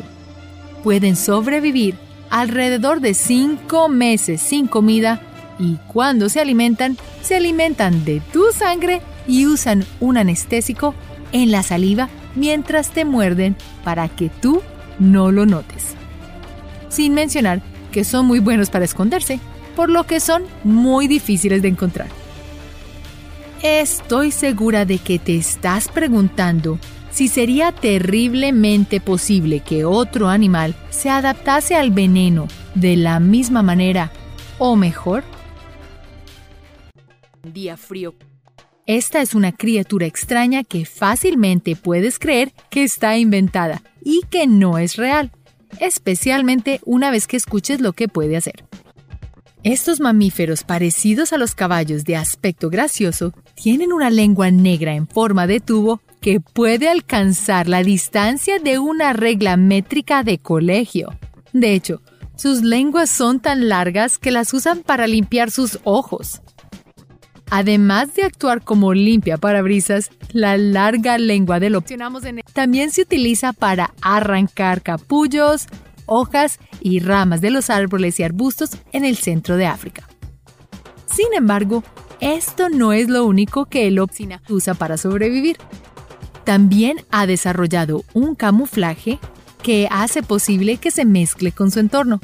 [0.84, 1.96] Pueden sobrevivir
[2.30, 5.22] alrededor de 5 meses sin comida
[5.58, 10.96] y cuando se alimentan, se alimentan de tu sangre y usan un anestésico
[11.32, 14.62] en la saliva mientras te muerden para que tú
[15.00, 15.96] no lo notes.
[16.90, 19.40] Sin mencionar que son muy buenos para esconderse
[19.76, 22.08] por lo que son muy difíciles de encontrar.
[23.62, 26.80] Estoy segura de que te estás preguntando
[27.12, 34.12] si sería terriblemente posible que otro animal se adaptase al veneno de la misma manera
[34.58, 35.24] o mejor.
[37.44, 38.16] Día frío.
[38.86, 44.78] Esta es una criatura extraña que fácilmente puedes creer que está inventada y que no
[44.78, 45.32] es real,
[45.80, 48.66] especialmente una vez que escuches lo que puede hacer.
[49.64, 55.48] Estos mamíferos parecidos a los caballos de aspecto gracioso tienen una lengua negra en forma
[55.48, 61.14] de tubo que puede alcanzar la distancia de una regla métrica de colegio.
[61.54, 62.02] De hecho,
[62.36, 66.42] sus lenguas son tan largas que las usan para limpiar sus ojos.
[67.52, 73.94] Además de actuar como limpia parabrisas, la larga lengua del opcionamos también se utiliza para
[74.02, 75.68] arrancar capullos,
[76.06, 80.08] hojas y ramas de los árboles y arbustos en el centro de África.
[81.08, 81.84] Sin embargo,
[82.20, 85.58] esto no es lo único que el Opsina usa para sobrevivir.
[86.44, 89.20] También ha desarrollado un camuflaje
[89.64, 92.20] que hace posible que se mezcle con su entorno.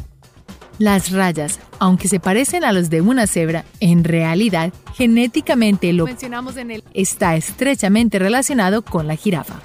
[0.78, 6.58] Las rayas, aunque se parecen a los de una cebra, en realidad genéticamente lo mencionamos
[6.58, 9.62] en el está estrechamente relacionado con la jirafa.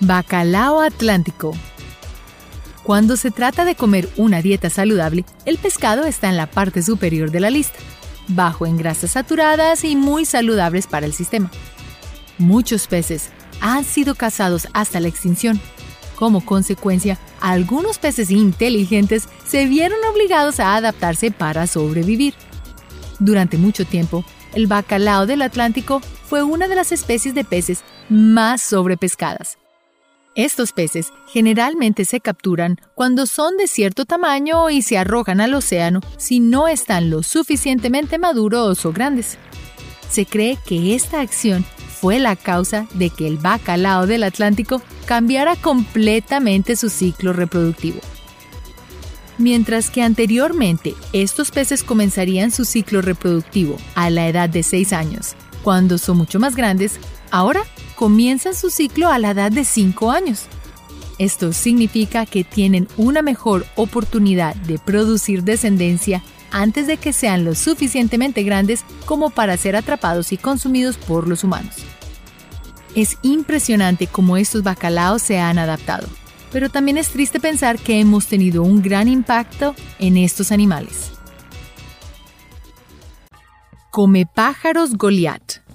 [0.00, 1.52] Bacalao Atlántico.
[2.84, 7.30] Cuando se trata de comer una dieta saludable, el pescado está en la parte superior
[7.30, 7.78] de la lista.
[8.28, 11.50] bajo en grasas saturadas y muy saludables para el sistema.
[12.36, 15.60] Muchos peces han sido cazados hasta la extinción.
[16.18, 22.34] Como consecuencia, algunos peces inteligentes se vieron obligados a adaptarse para sobrevivir.
[23.20, 28.62] Durante mucho tiempo, el bacalao del Atlántico fue una de las especies de peces más
[28.62, 29.58] sobrepescadas.
[30.34, 36.00] Estos peces generalmente se capturan cuando son de cierto tamaño y se arrojan al océano
[36.16, 39.38] si no están lo suficientemente maduros o grandes.
[40.10, 41.64] Se cree que esta acción
[42.00, 48.00] fue la causa de que el bacalao del Atlántico cambiara completamente su ciclo reproductivo.
[49.36, 55.34] Mientras que anteriormente estos peces comenzarían su ciclo reproductivo a la edad de 6 años,
[55.62, 56.98] cuando son mucho más grandes,
[57.30, 57.62] ahora
[57.94, 60.46] comienzan su ciclo a la edad de 5 años.
[61.18, 67.54] Esto significa que tienen una mejor oportunidad de producir descendencia antes de que sean lo
[67.54, 71.76] suficientemente grandes como para ser atrapados y consumidos por los humanos.
[72.94, 76.08] Es impresionante cómo estos bacalaos se han adaptado,
[76.52, 81.12] pero también es triste pensar que hemos tenido un gran impacto en estos animales.
[83.90, 85.68] Come pájaros Goliath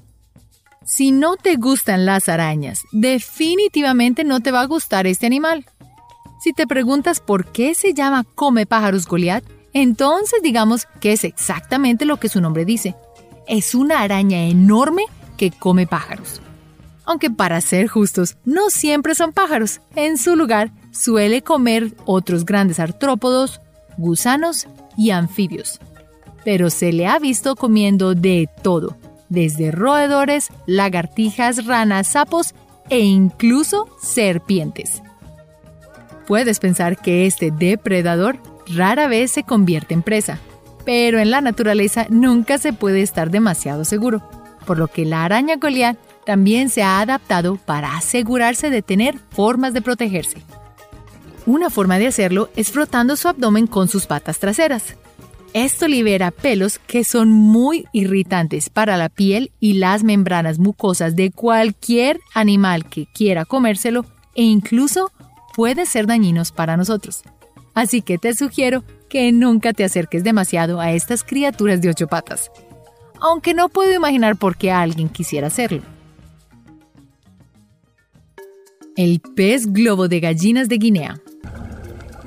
[0.86, 5.65] si no te gustan las arañas, definitivamente no te va a gustar este animal.
[6.43, 12.05] Si te preguntas por qué se llama come pájaros Goliath, entonces digamos que es exactamente
[12.05, 12.95] lo que su nombre dice.
[13.47, 15.03] Es una araña enorme
[15.38, 16.41] que come pájaros.
[17.05, 19.81] Aunque para ser justos, no siempre son pájaros.
[19.95, 23.59] En su lugar, suele comer otros grandes artrópodos,
[23.97, 25.79] gusanos y anfibios.
[26.45, 28.95] Pero se le ha visto comiendo de todo,
[29.29, 32.53] desde roedores, lagartijas, ranas, sapos
[32.89, 35.01] e incluso serpientes.
[36.27, 40.39] Puedes pensar que este depredador rara vez se convierte en presa,
[40.86, 44.21] pero en la naturaleza nunca se puede estar demasiado seguro,
[44.65, 49.73] por lo que la araña Goliath también se ha adaptado para asegurarse de tener formas
[49.73, 50.38] de protegerse.
[51.45, 54.95] Una forma de hacerlo es frotando su abdomen con sus patas traseras.
[55.54, 61.32] Esto libera pelos que son muy irritantes para la piel y las membranas mucosas de
[61.32, 65.12] cualquier animal que quiera comérselo e incluso
[65.54, 67.23] puede ser dañinos para nosotros.
[67.73, 72.51] Así que te sugiero que nunca te acerques demasiado a estas criaturas de ocho patas.
[73.19, 75.81] Aunque no puedo imaginar por qué alguien quisiera hacerlo.
[78.95, 81.21] El pez globo de gallinas de Guinea.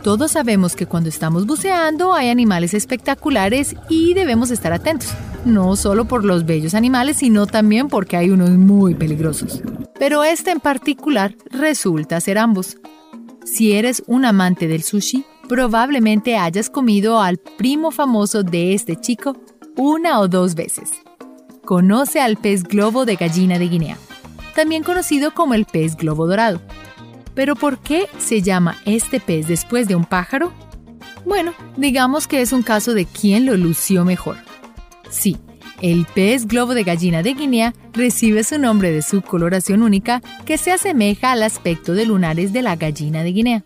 [0.02, 5.12] Todos sabemos que cuando estamos buceando hay animales espectaculares y debemos estar atentos,
[5.44, 9.62] no solo por los bellos animales, sino también porque hay unos muy peligrosos.
[9.98, 12.76] Pero este en particular resulta ser ambos.
[13.44, 19.36] Si eres un amante del sushi, probablemente hayas comido al primo famoso de este chico
[19.76, 20.90] una o dos veces.
[21.64, 23.98] Conoce al pez globo de gallina de Guinea,
[24.54, 26.60] también conocido como el pez globo dorado.
[27.34, 30.52] Pero ¿por qué se llama este pez después de un pájaro?
[31.24, 34.36] Bueno, digamos que es un caso de quién lo lució mejor.
[35.10, 35.36] Sí,
[35.82, 40.56] el pez globo de gallina de Guinea recibe su nombre de su coloración única que
[40.56, 43.64] se asemeja al aspecto de lunares de la gallina de Guinea.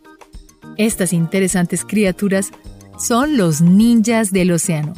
[0.77, 2.51] Estas interesantes criaturas
[2.99, 4.95] son los ninjas del océano,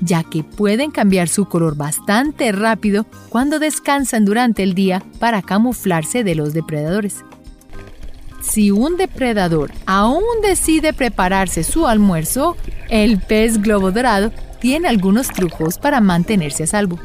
[0.00, 6.24] ya que pueden cambiar su color bastante rápido cuando descansan durante el día para camuflarse
[6.24, 7.24] de los depredadores.
[8.42, 12.56] Si un depredador aún decide prepararse su almuerzo,
[12.88, 16.98] el pez globo dorado tiene algunos trucos para mantenerse a salvo.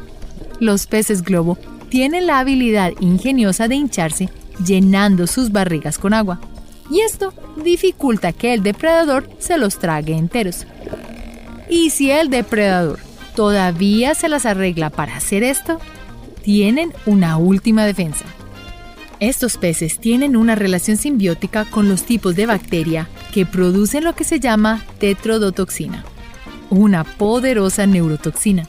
[0.60, 1.56] Los peces globo
[1.88, 4.28] tienen la habilidad ingeniosa de hincharse
[4.64, 6.40] llenando sus barrigas con agua,
[6.90, 10.66] y esto dificulta que el depredador se los trague enteros.
[11.68, 12.98] Y si el depredador
[13.34, 15.78] todavía se las arregla para hacer esto,
[16.42, 18.24] tienen una última defensa.
[19.20, 24.24] Estos peces tienen una relación simbiótica con los tipos de bacteria que producen lo que
[24.24, 26.04] se llama tetrodotoxina,
[26.70, 28.68] una poderosa neurotoxina.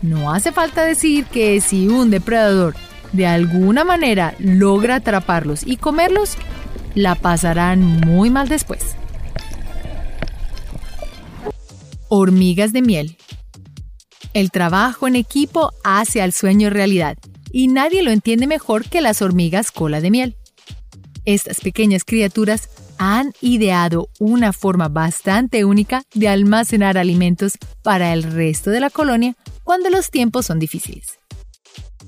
[0.00, 2.76] No hace falta decir que si un depredador
[3.12, 6.36] de alguna manera logra atraparlos y comerlos,
[6.98, 8.96] la pasarán muy mal después.
[12.08, 13.16] Hormigas de miel.
[14.34, 17.16] El trabajo en equipo hace al sueño realidad
[17.52, 20.36] y nadie lo entiende mejor que las hormigas cola de miel.
[21.24, 22.68] Estas pequeñas criaturas
[22.98, 29.36] han ideado una forma bastante única de almacenar alimentos para el resto de la colonia
[29.62, 31.18] cuando los tiempos son difíciles.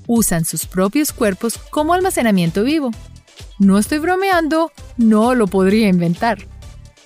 [0.05, 2.91] Usan sus propios cuerpos como almacenamiento vivo.
[3.61, 6.39] No estoy bromeando, no lo podría inventar.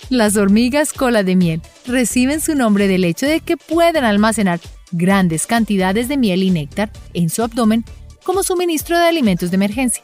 [0.09, 4.61] Las hormigas cola de miel reciben su nombre del hecho de que pueden almacenar
[4.93, 7.83] grandes cantidades de miel y néctar en su abdomen
[8.23, 10.01] como suministro de alimentos de emergencia.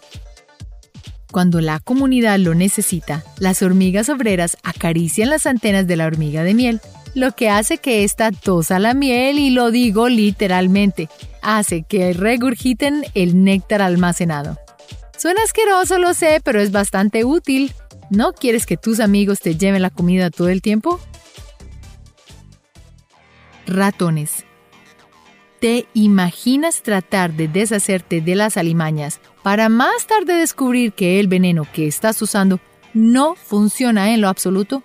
[1.32, 6.54] Cuando la comunidad lo necesita, las hormigas obreras acarician las antenas de la hormiga de
[6.54, 6.82] miel,
[7.16, 11.08] lo que hace que ésta tosa la miel y lo digo literalmente,
[11.41, 14.58] hace que regurgiten el néctar almacenado.
[15.22, 17.76] Suena asqueroso, lo sé, pero es bastante útil.
[18.09, 20.99] ¿No quieres que tus amigos te lleven la comida todo el tiempo?
[23.67, 24.45] Ratones.
[25.59, 31.67] ¿Te imaginas tratar de deshacerte de las alimañas para más tarde descubrir que el veneno
[31.72, 32.59] que estás usando
[32.95, 34.82] no funciona en lo absoluto?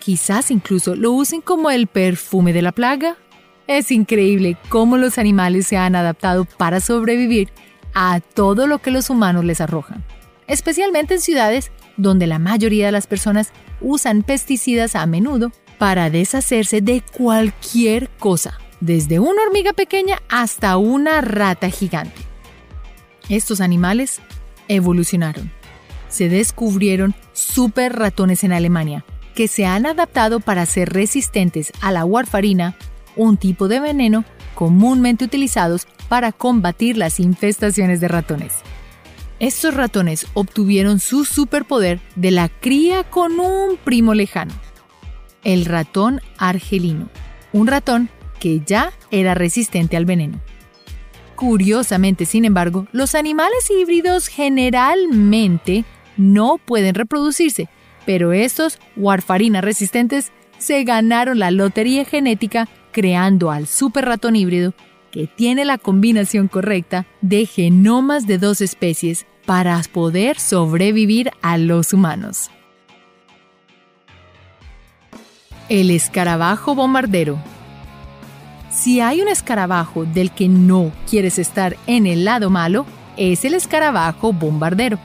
[0.00, 3.16] Quizás incluso lo usen como el perfume de la plaga.
[3.66, 7.48] Es increíble cómo los animales se han adaptado para sobrevivir
[7.94, 10.04] a todo lo que los humanos les arrojan,
[10.46, 16.80] especialmente en ciudades donde la mayoría de las personas usan pesticidas a menudo para deshacerse
[16.80, 22.20] de cualquier cosa desde una hormiga pequeña hasta una rata gigante.
[23.28, 24.20] Estos animales
[24.68, 25.50] evolucionaron.
[26.08, 32.04] Se descubrieron super ratones en Alemania, que se han adaptado para ser resistentes a la
[32.04, 32.76] warfarina,
[33.16, 34.24] un tipo de veneno
[34.54, 38.52] comúnmente utilizados para combatir las infestaciones de ratones.
[39.38, 44.52] Estos ratones obtuvieron su superpoder de la cría con un primo lejano,
[45.42, 47.08] el ratón argelino,
[47.52, 50.40] un ratón que ya era resistente al veneno.
[51.34, 55.84] Curiosamente, sin embargo, los animales híbridos generalmente
[56.16, 57.68] no pueden reproducirse,
[58.06, 64.74] pero estos warfarina resistentes se ganaron la lotería genética creando al super ratón híbrido
[65.10, 71.92] que tiene la combinación correcta de genomas de dos especies para poder sobrevivir a los
[71.92, 72.50] humanos.
[75.68, 77.38] El escarabajo bombardero
[78.72, 82.86] si hay un escarabajo del que no quieres estar en el lado malo,
[83.18, 84.98] es el escarabajo bombardero.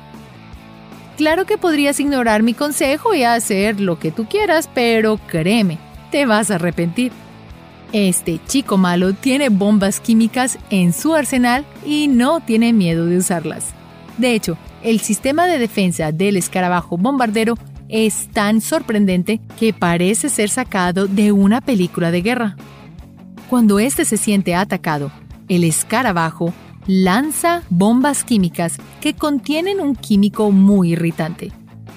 [1.17, 5.79] Claro que podrías ignorar mi consejo y hacer lo que tú quieras, pero créeme,
[6.11, 7.11] te vas a arrepentir.
[7.93, 13.73] Este chico malo tiene bombas químicas en su arsenal y no tiene miedo de usarlas.
[14.17, 17.55] De hecho, el sistema de defensa del escarabajo bombardero
[17.87, 22.57] es tan sorprendente que parece ser sacado de una película de guerra.
[23.49, 25.09] Cuando éste se siente atacado,
[25.47, 26.53] el escarabajo
[26.87, 31.53] lanza bombas químicas que contienen un químico muy irritante.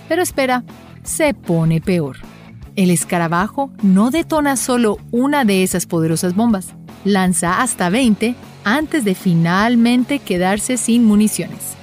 [0.08, 0.62] Pero espera,
[1.02, 2.29] se pone peor.
[2.76, 9.14] El escarabajo no detona solo una de esas poderosas bombas, lanza hasta 20 antes de
[9.14, 11.74] finalmente quedarse sin municiones.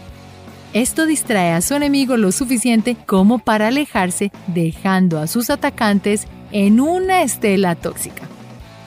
[0.73, 6.79] Esto distrae a su enemigo lo suficiente como para alejarse, dejando a sus atacantes en
[6.79, 8.27] una estela tóxica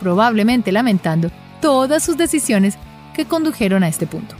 [0.00, 1.30] probablemente lamentando
[1.60, 2.76] todas sus decisiones
[3.14, 4.34] que condujeron a este punto.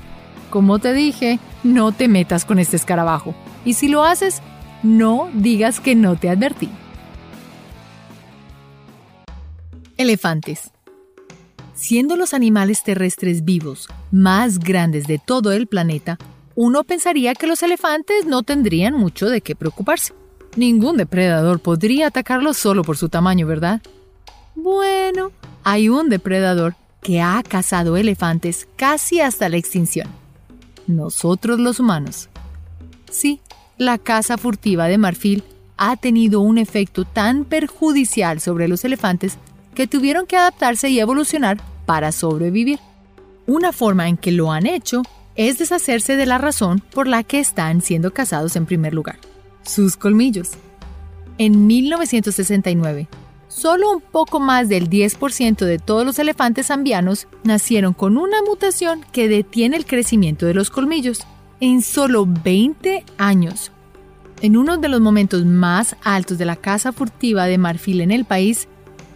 [0.49, 3.35] Como te dije, no te metas con este escarabajo.
[3.65, 4.43] Y si lo haces,
[4.83, 6.69] no digas que no te advertí.
[10.01, 10.71] Elefantes.
[11.75, 16.17] Siendo los animales terrestres vivos más grandes de todo el planeta,
[16.55, 20.15] uno pensaría que los elefantes no tendrían mucho de qué preocuparse.
[20.57, 23.83] Ningún depredador podría atacarlos solo por su tamaño, ¿verdad?
[24.55, 25.33] Bueno,
[25.65, 30.09] hay un depredador que ha cazado elefantes casi hasta la extinción.
[30.87, 32.31] Nosotros los humanos.
[33.11, 33.43] Sí,
[33.77, 35.45] la caza furtiva de marfil
[35.77, 39.37] ha tenido un efecto tan perjudicial sobre los elefantes
[39.75, 42.79] que tuvieron que adaptarse y evolucionar para sobrevivir.
[43.47, 45.03] Una forma en que lo han hecho
[45.37, 49.19] es deshacerse de la razón por la que están siendo cazados en primer lugar,
[49.63, 50.51] sus colmillos.
[51.39, 53.09] En 1969,
[53.51, 59.05] Solo un poco más del 10% de todos los elefantes zambianos nacieron con una mutación
[59.11, 61.27] que detiene el crecimiento de los colmillos.
[61.59, 63.73] En solo 20 años.
[64.41, 68.25] En uno de los momentos más altos de la caza furtiva de marfil en el
[68.25, 68.69] país,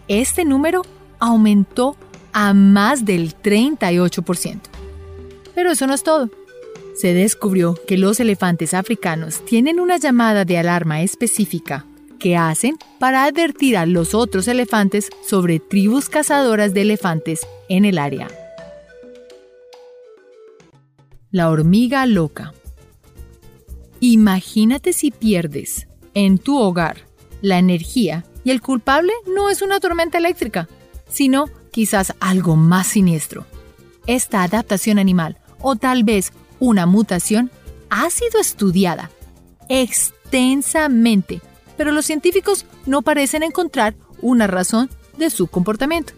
[0.09, 0.83] este número
[1.19, 1.97] aumentó
[2.33, 4.61] a más del 38%.
[5.55, 6.31] Pero eso no es todo.
[6.97, 11.87] Se descubrió que los elefantes africanos tienen una llamada de alarma específica
[12.19, 17.99] que hacen para advertir a los otros elefantes sobre tribus cazadoras de elefantes en el
[17.99, 18.29] área.
[21.31, 22.55] La hormiga loca.
[24.01, 26.99] Imagínate si pierdes en tu hogar
[27.43, 30.69] la energía y el culpable no es una tormenta eléctrica,
[31.09, 33.47] sino quizás algo más siniestro.
[34.07, 37.51] Esta adaptación animal o tal vez una mutación
[37.91, 39.11] ha sido estudiada
[39.69, 41.41] extensamente
[41.77, 46.13] pero los científicos no parecen encontrar una razón de su comportamiento.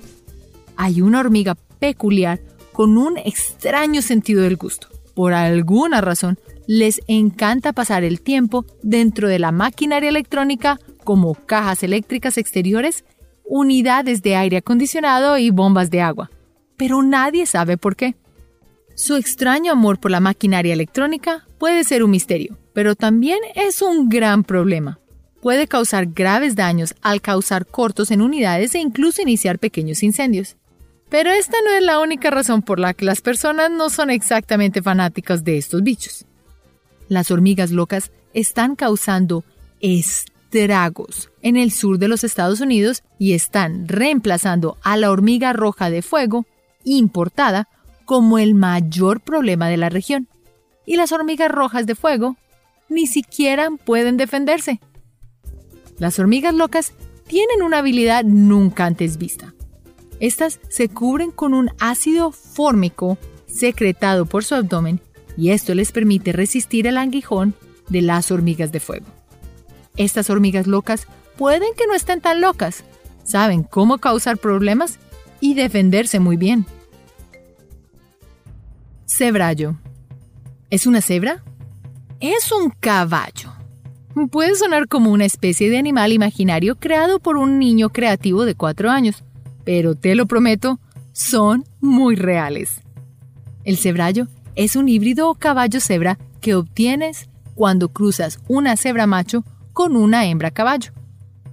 [0.77, 2.41] Hay una hormiga peculiar
[2.73, 4.89] con un extraño sentido del gusto.
[5.15, 11.83] Por alguna razón, les encanta pasar el tiempo dentro de la maquinaria electrónica como cajas
[11.85, 13.05] eléctricas exteriores,
[13.47, 16.31] unidades de aire acondicionado y bombas de agua.
[16.77, 18.17] Pero nadie sabe por qué.
[18.97, 24.09] Su extraño amor por la maquinaria electrónica puede ser un misterio, pero también es un
[24.09, 24.99] gran problema.
[25.41, 30.57] Puede causar graves daños al causar cortos en unidades e incluso iniciar pequeños incendios.
[31.09, 34.83] Pero esta no es la única razón por la que las personas no son exactamente
[34.83, 36.27] fanáticas de estos bichos.
[37.09, 39.45] Las hormigas locas están causando
[40.51, 45.91] estragos en el sur de los Estados Unidos y están reemplazando a la hormiga roja
[45.91, 46.47] de fuego
[46.85, 47.69] importada
[48.05, 50.29] como el mayor problema de la región.
[50.85, 52.37] Y las hormigas rojas de fuego
[52.89, 54.81] ni siquiera pueden defenderse.
[55.99, 56.93] Las hormigas locas
[57.27, 59.55] tienen una habilidad nunca antes vista.
[60.21, 65.01] Estas se cubren con un ácido fórmico secretado por su abdomen
[65.37, 67.55] y esto les permite resistir el anguijón
[67.89, 69.16] de las hormigas de fuego.
[69.97, 72.85] Estas hormigas locas pueden que no estén tan locas,
[73.25, 74.99] saben cómo causar problemas
[75.41, 76.67] y defenderse muy bien.
[79.07, 79.77] Cebrallo.
[80.71, 81.43] ¿Es una cebra?
[82.21, 83.53] Es un caballo.
[84.31, 88.91] Puede sonar como una especie de animal imaginario creado por un niño creativo de cuatro
[88.91, 89.23] años,
[89.65, 90.81] pero te lo prometo,
[91.13, 92.81] son muy reales.
[93.65, 99.45] El cebrallo es un híbrido o caballo cebra que obtienes cuando cruzas una cebra macho
[99.77, 100.91] con una hembra caballo.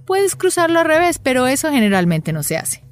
[0.06, 2.82] Puedes cruzarlo al revés, pero eso generalmente no se hace.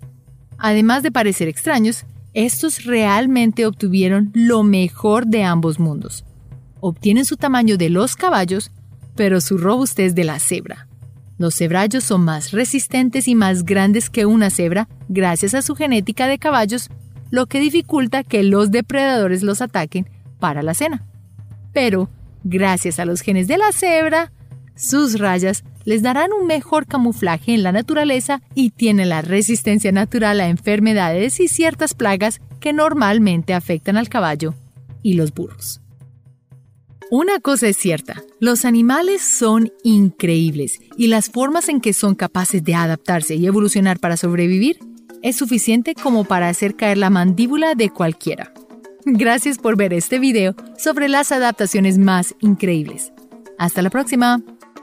[0.58, 2.04] Además de parecer extraños,
[2.34, 6.26] estos realmente obtuvieron lo mejor de ambos mundos.
[6.80, 8.72] Obtienen su tamaño de los caballos,
[9.16, 10.86] pero su robustez de la cebra.
[11.38, 16.26] Los cebrallos son más resistentes y más grandes que una cebra gracias a su genética
[16.26, 16.90] de caballos,
[17.30, 21.06] lo que dificulta que los depredadores los ataquen para la cena.
[21.72, 22.10] Pero,
[22.44, 24.30] gracias a los genes de la cebra,
[24.74, 30.40] sus rayas les darán un mejor camuflaje en la naturaleza y tienen la resistencia natural
[30.40, 34.54] a enfermedades y ciertas plagas que normalmente afectan al caballo
[35.02, 35.80] y los burros.
[37.10, 42.64] Una cosa es cierta, los animales son increíbles y las formas en que son capaces
[42.64, 44.78] de adaptarse y evolucionar para sobrevivir
[45.22, 48.52] es suficiente como para hacer caer la mandíbula de cualquiera.
[49.04, 53.12] Gracias por ver este video sobre las adaptaciones más increíbles.
[53.58, 54.42] Hasta la próxima.